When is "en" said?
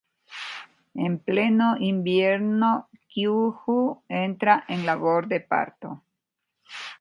1.09-1.17, 4.77-4.83